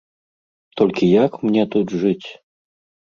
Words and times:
Толькі 0.79 1.11
як 1.25 1.37
мне 1.49 1.63
тут 1.77 1.87
жыць? 2.05 2.27